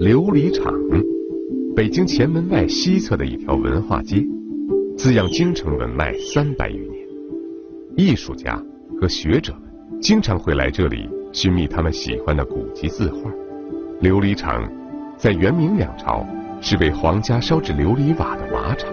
[0.00, 0.72] 琉璃厂，
[1.74, 4.24] 北京前门外西侧的一条文化街，
[4.96, 7.06] 滋养京城文脉三百余年。
[7.96, 8.62] 艺术家
[9.00, 9.62] 和学者们
[10.00, 13.30] 经常会来这里寻觅他们喜欢的古籍字画。
[14.00, 14.70] 琉璃厂
[15.16, 16.24] 在元明两朝
[16.60, 18.92] 是为皇家烧制琉璃瓦的瓦厂。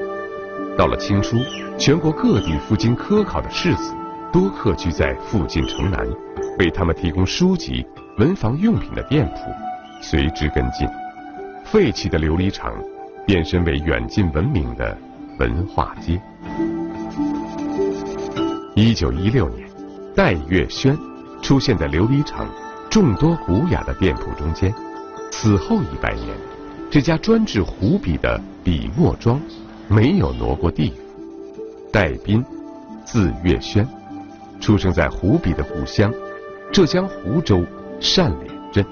[0.75, 1.38] 到了清初，
[1.77, 3.93] 全国各地赴京科考的士子
[4.31, 6.07] 多客居在附近城南，
[6.59, 7.85] 为他们提供书籍、
[8.17, 9.52] 文房用品的店铺
[10.02, 10.88] 随之跟进。
[11.66, 12.73] 废弃的琉璃厂
[13.26, 14.98] 变身为远近闻名的
[15.39, 16.21] 文化街。
[18.76, 19.67] 一九一六年，
[20.16, 20.98] 戴月轩
[21.41, 22.48] 出现在琉璃厂
[22.90, 24.73] 众多古雅的店铺中间。
[25.31, 26.27] 此后一百年，
[26.91, 29.40] 这家专制湖笔的笔墨庄。
[29.90, 30.98] 没有挪过地方。
[31.91, 32.43] 戴斌，
[33.04, 33.85] 字月轩，
[34.62, 36.12] 出生在湖笔的故乡，
[36.73, 37.63] 浙江湖州
[38.00, 38.84] 单脸镇。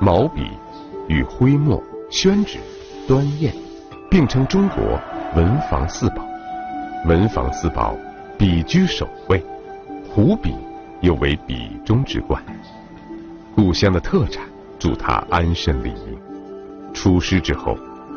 [0.00, 0.48] 毛笔
[1.06, 2.58] 与徽墨、宣纸、
[3.06, 3.52] 端砚
[4.10, 4.98] 并称中国
[5.34, 6.26] 文房四宝。
[7.04, 7.94] 文房四宝，
[8.38, 9.44] 笔居首位，
[10.08, 10.54] 湖笔
[11.02, 12.42] 又为笔中之冠。
[13.54, 14.42] 故乡的特产，
[14.78, 16.18] 助他安身立命。
[16.94, 17.76] 出师之后，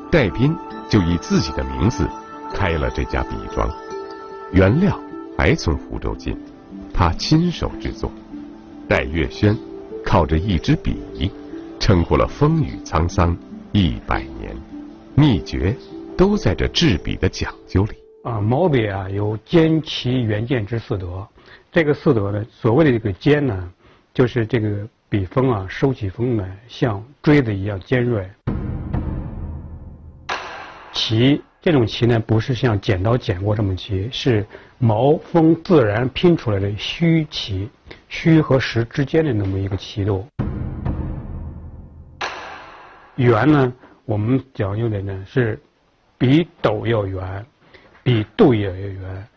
[0.10, 0.56] 戴斌。
[0.88, 2.10] 就以自己的名字
[2.52, 3.70] 开了这家笔庄，
[4.52, 5.00] 原料
[5.38, 6.36] 还从湖州进，
[6.92, 8.12] 他亲手制作。
[8.90, 9.56] 戴月轩
[10.04, 10.98] 靠着一支笔，
[11.80, 13.38] 撑过了风雨沧桑
[13.72, 14.52] 一百年，
[15.14, 15.76] 秘诀
[16.18, 17.92] 都在这制笔的讲究里。
[18.24, 21.28] 啊，毛笔啊有尖齐圆健之四德，
[21.72, 23.72] 这个四德呢，所谓的这个尖呢，
[24.12, 28.28] 就是这个笔锋啊收起锋来像锥子一样尖锐。
[30.92, 34.44] 齐这种齐呢，不是像剪刀剪过这么齐，是
[34.80, 37.70] 毛锋自然拼出来的虚齐，
[38.10, 40.26] 虚和实之间的那么一个齐度。
[43.16, 43.72] 圆呢，
[44.04, 45.58] 我们讲究的呢是
[46.18, 47.46] 比斗要圆，
[48.04, 49.28] 比肚也要圆，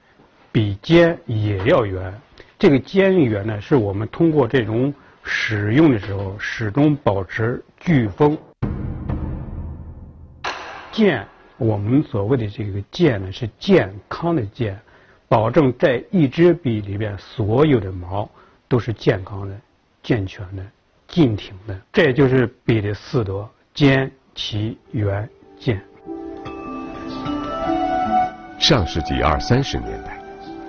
[0.50, 2.12] 比尖也要圆。
[2.59, 8.37] 这个尖圆呢，是我们通过这种使用的时候始终保持聚锋。
[10.91, 11.25] 剑。
[11.59, 14.81] 我们所谓的这个健呢，是健康的健，
[15.28, 18.28] 保证在一支笔里边所有的毛
[18.72, 19.55] 都是健康的、
[20.03, 20.65] 健全的、
[21.06, 21.78] 劲挺的。
[21.93, 25.28] 这就是笔的四德：尖、齐、圆、
[25.59, 25.78] 健。
[28.59, 30.19] 上世纪二三十年代，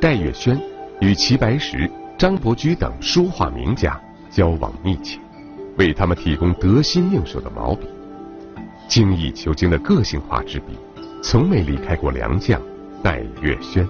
[0.02, 0.60] 戴月轩
[1.00, 3.98] 与齐白石、张伯驹等书画名家
[4.30, 5.18] 交往密切，
[5.78, 7.88] 为他们提供得心应手的毛笔。
[8.90, 10.78] 精益求精的个性化之笔，
[11.24, 12.62] 从没离开过良将
[13.02, 13.88] 戴月轩。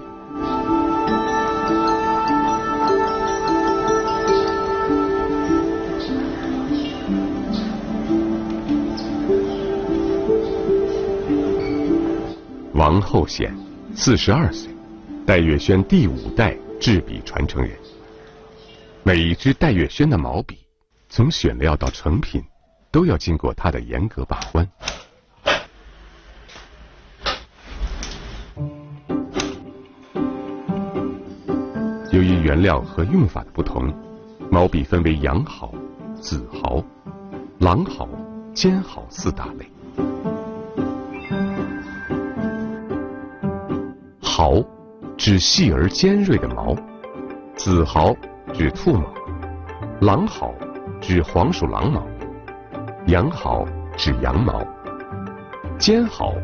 [12.94, 13.52] 王后显，
[13.92, 14.72] 四十二岁，
[15.26, 17.72] 戴月轩第五代制笔传承人。
[19.02, 20.60] 每一支戴月轩的毛笔，
[21.08, 22.40] 从选料到成品。
[22.92, 24.64] 都要经过他的严格把关。
[32.12, 33.92] 由于原料和用法的不同，
[34.52, 35.74] 毛笔分为羊毫、
[36.20, 36.80] 紫毫、
[37.58, 38.08] 狼毫、
[38.54, 39.68] 尖毫四大类。
[44.36, 44.60] 毫
[45.16, 46.74] 指细而尖锐的毛，
[47.54, 48.12] 子毫
[48.52, 49.14] 指兔毛，
[50.00, 50.52] 狼毫
[51.00, 52.04] 指黄鼠狼毛。
[53.06, 53.64] 羊毫
[53.96, 54.60] 指羊毛，
[55.78, 56.34] 尖毫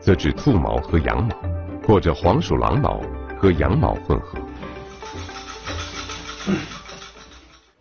[0.00, 1.36] 则指兔毛和羊毛，
[1.86, 3.00] 或者黄鼠狼毛
[3.38, 4.36] 和羊毛混合。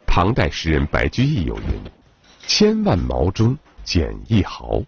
[0.06, 1.64] 唐代诗人白居易有云
[2.46, 4.80] ：“千万毛中拣一毫。”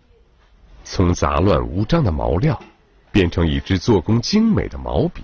[0.85, 2.61] 从杂乱无章的毛料
[3.17, 5.23] 变成一支做工精美的毛笔，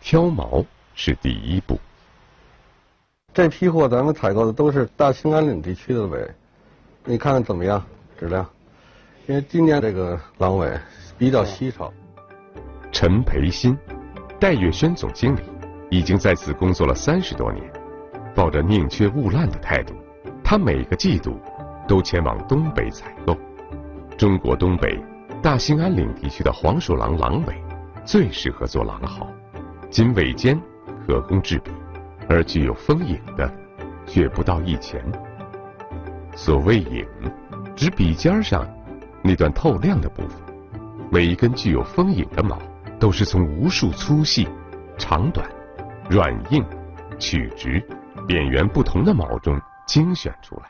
[0.00, 1.78] 挑毛是第一步。
[3.34, 6.26] 这批货咱们采购的都是大兴安岭地区的尾。
[7.04, 7.84] 你看看怎么样
[8.18, 8.48] 质量？
[9.26, 10.72] 因为今年这个狼尾
[11.18, 11.92] 比较稀少。
[12.90, 13.76] 陈培新，
[14.40, 15.42] 戴月轩总经理，
[15.90, 17.62] 已经在此工作了三十多年，
[18.34, 19.92] 抱着宁缺毋滥的态度，
[20.42, 21.38] 他每个季度
[21.86, 23.36] 都前往东北采购。
[24.16, 24.98] 中国东北
[25.44, 27.54] 大兴安岭地区的黄鼠狼狼尾
[28.02, 29.28] 最适合做狼毫，
[29.90, 30.58] 仅尾尖
[31.06, 31.70] 可供制笔，
[32.30, 33.52] 而具有锋影的
[34.06, 35.04] 却不到一钱。
[36.34, 37.06] 所谓影，
[37.76, 38.66] 指笔尖上
[39.22, 40.40] 那段透亮的部分。
[41.10, 42.58] 每一根具有锋影的毛，
[42.98, 44.48] 都是从无数粗细、
[44.96, 45.46] 长短、
[46.08, 46.64] 软硬、
[47.18, 47.86] 曲直、
[48.26, 50.62] 扁圆不同的毛中精选出来。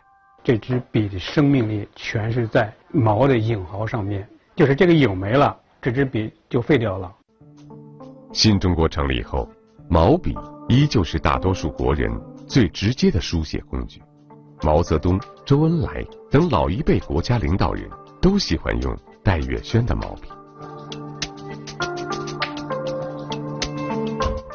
[0.43, 7.12] 这支笔的生命力全是在毛的影毫上面，就是这个影没了，这支笔就废掉了。
[8.33, 9.49] 新中国成立后，
[9.89, 10.33] 毛笔
[10.69, 12.09] 依旧是大多数国人
[12.47, 14.01] 最直接的书写工具。
[14.62, 17.85] 毛泽东、周恩来等老一辈国家领导人
[18.21, 20.29] 都喜欢用戴月轩的毛笔。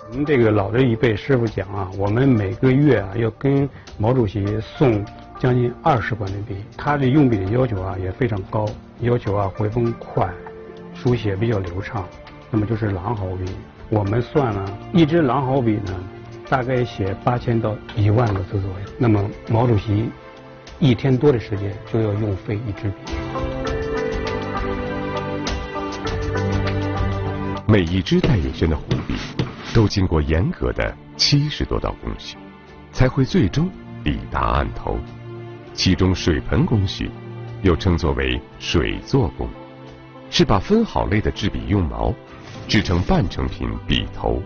[0.10, 5.06] 我们这个老的一辈师傅讲啊，我们每个月啊要跟毛主席送
[5.38, 6.56] 将近二十管的笔。
[6.78, 8.66] 他的用笔的要求啊也非常高，
[9.02, 10.30] 要求啊回风快，
[10.94, 12.06] 书写比较流畅。
[12.52, 13.46] 那么就是狼毫笔，
[13.90, 16.04] 我们算了一支狼毫笔呢，
[16.50, 18.76] 大概写八千到一万个字左右。
[18.98, 20.10] 那么毛主席
[20.80, 23.14] 一天多的时间就要用废一支笔。
[27.68, 29.14] 每一支戴月轩的湖笔，
[29.74, 32.36] 都经过严格的七十多道工序，
[32.92, 33.70] 才会最终
[34.04, 34.98] 抵达案头。
[35.72, 37.12] 其中水盆工序，
[37.62, 39.48] 又称作为水做工，
[40.30, 42.14] 是把分好类的制笔用毛。
[42.68, 44.40] 制成半成品笔头，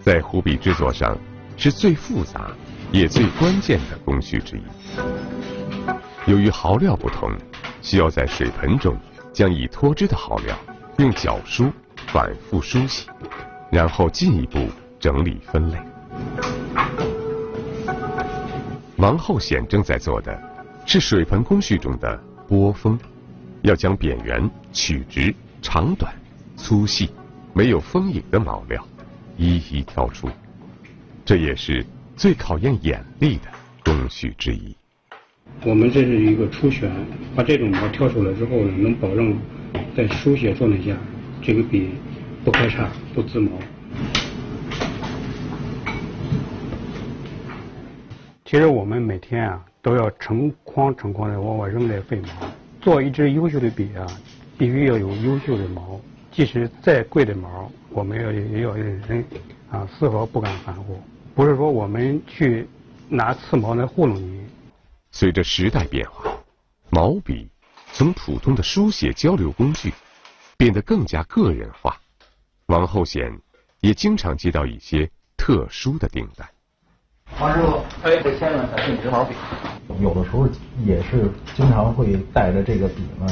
[0.00, 1.16] 在湖笔制作上
[1.56, 2.50] 是最复杂
[2.90, 4.62] 也最关键的工序之一。
[6.26, 7.30] 由于毫料不同，
[7.82, 8.96] 需要在水盆中
[9.32, 10.58] 将已脱脂的毫料
[10.98, 11.70] 用脚梳
[12.08, 13.08] 反复梳洗，
[13.70, 14.58] 然后进一步
[14.98, 15.78] 整理分类。
[18.96, 20.36] 王厚显正在做的
[20.84, 22.98] 是水盆工序中的波峰，
[23.62, 26.12] 要将扁圆、曲直、长短、
[26.56, 27.10] 粗细。
[27.54, 28.82] 没有锋影的毛料，
[29.36, 30.26] 一一挑出，
[31.22, 31.84] 这也是
[32.16, 33.50] 最考验眼力的
[33.84, 34.74] 工序之一。
[35.62, 36.90] 我们这是一个初选，
[37.36, 39.36] 把这种毛挑出来之后呢，能保证
[39.94, 40.96] 在书写状态下，
[41.42, 41.90] 这个笔
[42.42, 43.50] 不开叉、不滋毛。
[48.46, 52.28] 其实我们每天啊，都要成筐成筐的往外扔这废毛。
[52.80, 54.06] 做一支优秀的笔啊，
[54.56, 56.00] 必须要有优秀的毛。
[56.30, 59.22] 即使再贵的毛，我们要也要认真
[59.70, 60.98] 啊，丝毫不敢含糊。
[61.34, 62.66] 不是说我们去
[63.08, 64.46] 拿刺毛来糊弄你。
[65.10, 66.32] 随着时代变化，
[66.88, 67.50] 毛笔
[67.92, 69.92] 从普通的书写交流工具，
[70.56, 72.00] 变得更加个人化。
[72.66, 73.30] 王厚显
[73.80, 76.48] 也经常接到一些特殊的订单。
[77.38, 79.34] 王师傅，哎，这千万小心直毛笔。
[80.00, 80.48] 有的时候
[80.84, 83.26] 也是经常会带着这个笔呢，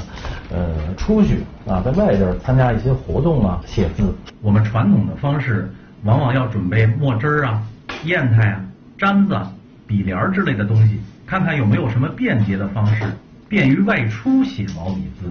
[0.50, 4.14] 呃，出去啊，在外边参加一些活动啊，写字。
[4.42, 5.70] 我们传统的方式，
[6.04, 7.62] 往往要准备墨汁儿啊、
[8.04, 8.64] 砚台啊、
[8.98, 9.38] 毡子、
[9.86, 13.04] 笔帘之类的东西，看看有没有什么便捷的方式，
[13.48, 15.30] 便于外出写毛笔字。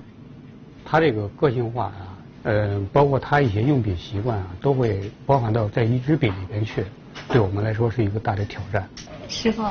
[0.86, 6.84] 他这个个性化啊，呃，包括他一些用笔习惯啊，都会包含到在一支笔里边去。
[7.28, 8.88] 对我们来说是一个大的挑战。
[9.28, 9.64] 师傅，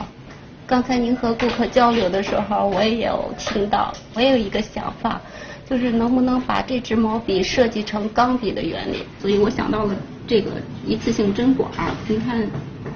[0.68, 5.18] 刚才您和顾客交流的时候，我也有听到，我也有一个想法，
[5.64, 8.98] 就是能不能把这支毛笔设计成钢笔的原理？
[9.18, 10.50] 所以我想到了这个
[10.86, 11.70] 一次性针管，
[12.06, 12.46] 您看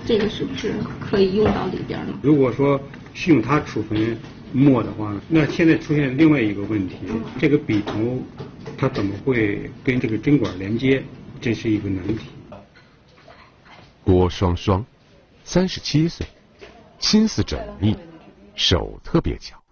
[0.05, 2.13] 这个是不是可以用到里边呢？
[2.21, 2.79] 如果说
[3.15, 4.19] 是用它储存
[4.53, 6.97] 墨的话，那现在出现另外一个问题，
[7.41, 8.19] 这个笔头
[8.77, 11.03] 它怎么会跟这个针管连接？
[11.41, 12.27] 这是一个难题。
[14.05, 14.85] 郭双双，
[15.43, 16.27] 三十七岁，
[17.03, 17.95] 心思缜密，
[18.55, 19.63] 手特别巧。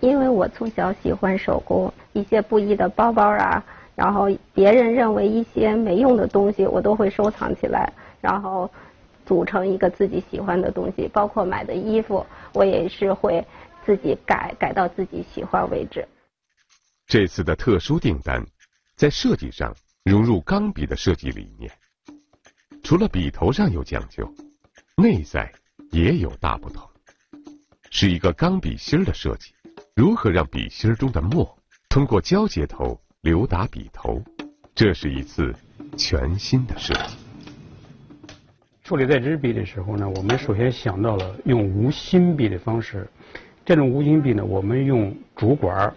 [0.00, 8.68] 因为我从小喜欢手工，一些布艺的包包啊，然后别人认为一些没用的东西，我都会收藏起来，然后
[9.24, 11.06] 组成一个自己喜欢的东西。
[11.06, 13.46] 包括买的衣服，我也是会
[13.86, 16.04] 自己改，改到自己喜欢为止。
[17.06, 18.44] 这次的特殊订单，
[18.96, 21.70] 在设计上融入钢笔的设计理念。
[22.82, 24.28] 除了笔头上有讲究，
[24.96, 25.52] 内在
[25.90, 26.86] 也有大不同，
[27.90, 29.52] 是一个钢笔芯的设计。
[29.94, 34.22] 如何让笔芯中的墨通过胶接头流达笔头？
[34.74, 35.54] 这是一次
[35.96, 37.16] 全新的设计。
[38.84, 43.08] 处理在支笔的时候呢，我们首先想到了用无芯笔的方式。
[43.64, 45.94] 这种无芯笔呢，我们用竹管儿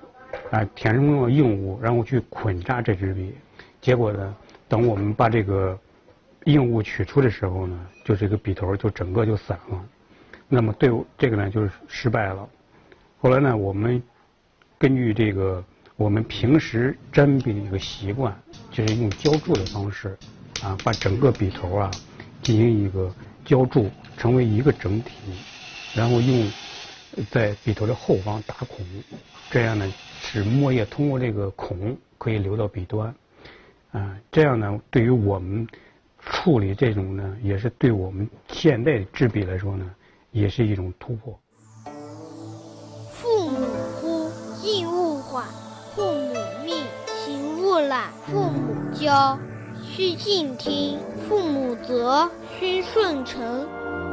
[0.51, 3.33] 啊填充了硬物，然后去捆扎这支笔。
[3.79, 4.35] 结果呢，
[4.67, 5.77] 等我们把这个
[6.45, 9.85] 硬物取出的时候呢，就这个笔头就整个就散了。
[10.47, 12.49] 那么对这个呢，就是失败了。
[13.19, 14.01] 后来呢，我们
[14.77, 15.63] 根据这个
[15.95, 18.35] 我们平时沾笔的一个习惯，
[18.71, 20.17] 就是用浇铸的方式
[20.63, 21.91] 啊，把整个笔头啊
[22.41, 23.13] 进行一个
[23.45, 25.13] 浇铸，成为一个整体，
[25.93, 26.51] 然后用
[27.29, 28.83] 在笔头的后方打孔，
[29.51, 33.13] 这样呢，使墨液通过这个孔可以流到笔端
[33.91, 34.17] 啊。
[34.31, 35.67] 这样呢，对于我们
[36.21, 39.85] 处理这种呢，也是对我们现代制笔来说呢，
[40.31, 41.37] 也是一种突破。
[43.11, 43.65] 父母
[43.99, 44.29] 呼，
[44.63, 45.45] 应勿缓，
[45.95, 46.75] 父母命；
[47.07, 49.37] 行勿懒，父母教。
[49.83, 53.67] 须敬听父母责，须顺承。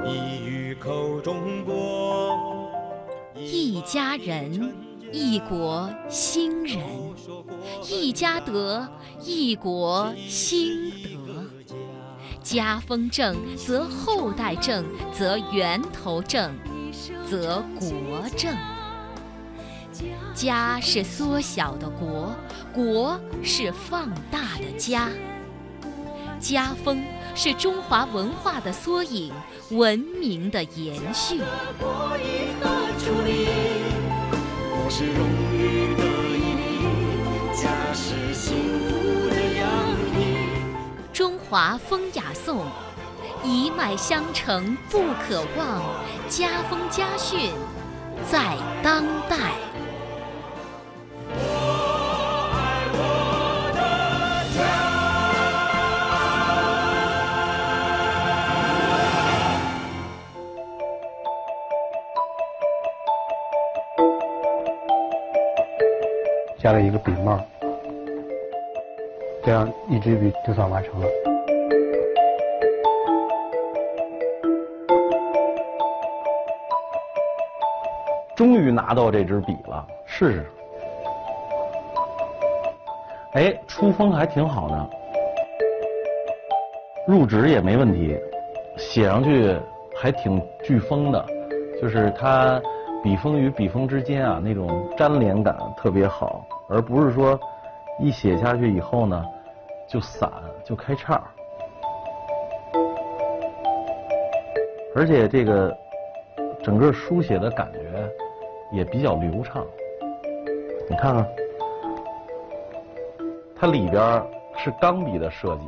[0.04, 2.68] 一语口中过，
[3.36, 4.72] 一家人，
[5.12, 6.80] 一国兴仁；
[7.88, 8.88] 一家德，
[9.22, 11.27] 一国兴德。
[12.42, 16.52] 家风正，则后代正，则源头正，
[17.28, 18.56] 则国正。
[20.34, 22.34] 家是缩小的国，
[22.72, 25.08] 国是放大的家。
[26.38, 27.02] 家风
[27.34, 29.32] 是中华文化的缩影，
[29.70, 31.40] 文明的延续。
[32.98, 33.24] 中
[41.50, 42.66] 华风雅颂，
[43.42, 45.82] 一脉相承不可忘，
[46.28, 47.52] 家风家训
[48.30, 49.36] 在当代。
[66.58, 67.40] 加了一个笔帽，
[69.42, 71.37] 这样一支笔就算完成了。
[78.38, 80.46] 终于拿到这支笔了，试试。
[83.32, 84.90] 哎，出锋还挺好的，
[87.04, 88.16] 入纸也没问题，
[88.76, 89.58] 写上去
[89.96, 91.26] 还挺飓风的，
[91.82, 92.62] 就是它。
[93.00, 97.38] 笔锋与笔锋之间啊，那种粘连感特别好，而不是说
[98.00, 99.24] 一写下去以后呢
[99.86, 100.28] 就散
[100.64, 101.22] 就开叉。
[104.96, 105.78] 而且这个
[106.60, 107.78] 整个书写的感觉
[108.70, 109.64] 也比较流畅。
[110.88, 111.26] 你看看，
[113.56, 114.22] 它里边
[114.56, 115.66] 是钢笔的设计，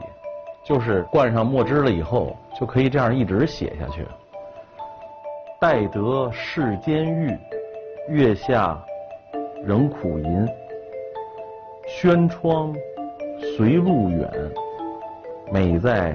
[0.65, 4.07] 就是灌上墨汁了以后就可以这样一直写下去。
[5.61, 7.39] 待得世间遇，
[8.09, 8.83] 月下
[9.65, 10.49] 仍苦吟。
[11.87, 12.75] 轩窗
[13.57, 14.31] 随路远，
[15.53, 16.15] 美在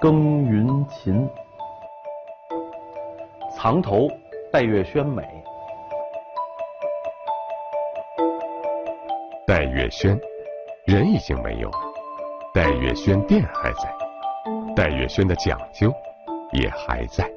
[0.00, 1.28] 耕耘勤。
[3.54, 4.08] 藏头
[4.56, 5.22] 戴月轩美。
[9.46, 10.18] 戴月轩，
[10.86, 11.78] 人已经没有了，
[12.54, 13.94] 戴月轩店还在，
[14.74, 15.92] 戴月轩的讲究
[16.52, 17.30] 也还在。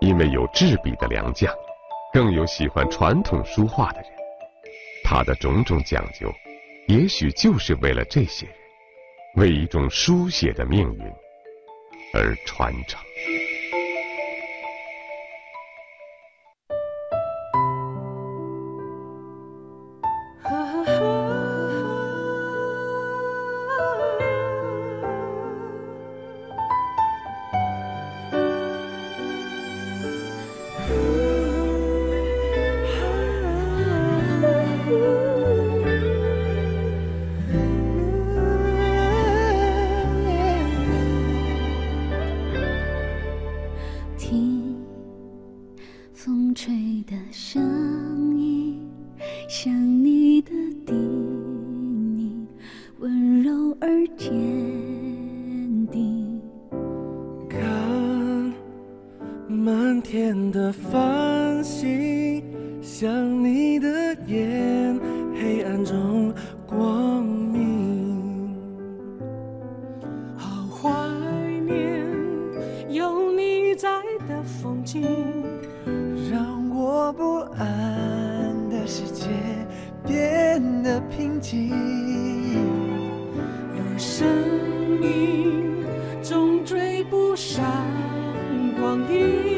[0.00, 1.52] 因为有制笔的良将，
[2.12, 4.10] 更有喜欢传统书画的人，
[5.02, 6.32] 他的种种讲究，
[6.86, 8.54] 也许就是为了这些人，
[9.34, 11.12] 为一种书写的命运
[12.14, 13.04] 而传承。
[59.66, 62.40] 满天的繁星，
[62.80, 63.10] 像
[63.42, 64.96] 你的眼，
[65.34, 66.32] 黑暗中
[66.64, 68.54] 光明。
[70.36, 70.88] 好怀
[71.66, 72.06] 念
[72.88, 73.88] 有你在
[74.28, 75.02] 的风景，
[76.30, 79.26] 让我不安的世界
[80.06, 81.72] 变得平静。
[83.76, 84.28] 有生
[85.00, 85.84] 命
[86.22, 87.64] 总追不上
[88.78, 89.55] 光阴。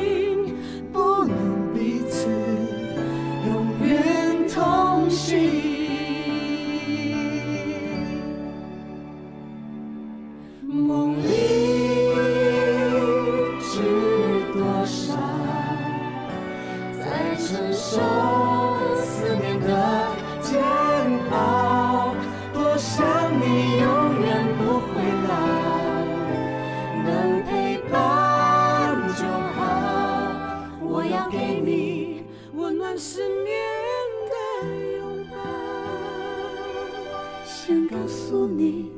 [37.68, 38.90] 想告诉你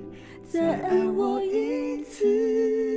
[0.49, 2.90] 再爱我一次。